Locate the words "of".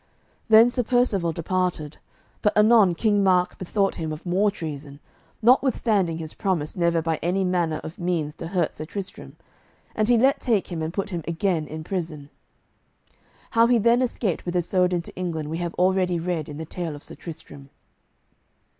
4.11-4.25, 7.83-7.99, 16.95-17.03